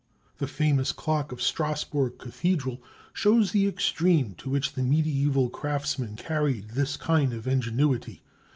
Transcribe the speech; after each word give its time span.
The 0.39 0.47
famous 0.47 0.91
clock 0.93 1.31
of 1.31 1.43
Strassburg 1.43 2.17
Cathedral 2.17 2.81
shows 3.13 3.51
the 3.51 3.67
extreme 3.67 4.33
to 4.39 4.49
which 4.49 4.73
the 4.73 4.81
medieval 4.81 5.47
craftsman 5.47 6.15
carried 6.15 6.69
this 6.69 6.97
kind 6.97 7.33
of 7.33 7.45
ingenuity. 7.47 8.23